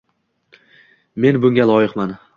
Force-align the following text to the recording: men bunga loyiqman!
men 1.27 1.39
bunga 1.45 1.69
loyiqman! 1.73 2.17